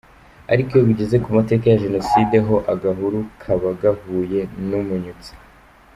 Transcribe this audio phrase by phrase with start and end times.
[0.53, 5.31] Ariko iyo bigeze ku mateka ya jenoside ho agahuru kaba gahuye n’umunyutsi.